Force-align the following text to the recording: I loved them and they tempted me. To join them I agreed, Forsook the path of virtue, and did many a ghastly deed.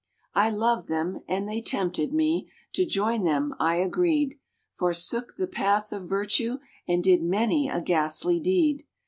I 0.33 0.49
loved 0.49 0.87
them 0.87 1.19
and 1.27 1.47
they 1.47 1.61
tempted 1.61 2.11
me. 2.11 2.49
To 2.73 2.87
join 2.87 3.23
them 3.23 3.53
I 3.59 3.75
agreed, 3.75 4.39
Forsook 4.73 5.35
the 5.37 5.45
path 5.45 5.91
of 5.91 6.09
virtue, 6.09 6.57
and 6.87 7.03
did 7.03 7.21
many 7.21 7.69
a 7.69 7.81
ghastly 7.81 8.39
deed. 8.39 8.87